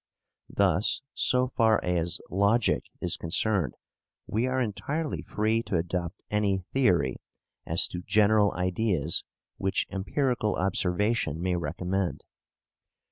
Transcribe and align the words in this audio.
Thus, 0.49 1.03
so 1.13 1.45
far 1.45 1.79
as 1.83 2.19
logic 2.31 2.85
is 3.01 3.15
concerned, 3.17 3.75
we 4.25 4.47
are 4.47 4.59
entirely 4.59 5.21
free 5.21 5.61
to 5.61 5.77
adopt 5.77 6.23
any 6.31 6.57
theory 6.73 7.17
as 7.67 7.87
to 7.89 8.01
general 8.01 8.51
ideas 8.55 9.23
which 9.57 9.85
empirical 9.91 10.55
observation 10.55 11.39
may 11.39 11.55
recommend. 11.55 12.23